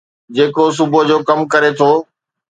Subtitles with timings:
[0.35, 1.91] جيڪو صبح جو ڪم ڪري ٿو